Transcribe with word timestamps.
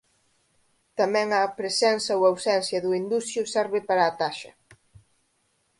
Tamén 0.99 1.27
a 1.39 1.41
presenza 1.59 2.11
ou 2.17 2.21
ausencia 2.31 2.79
do 2.85 2.91
indusio 3.01 3.41
serve 3.55 3.79
para 3.87 4.03
a 4.05 4.15
taxa. 4.21 4.51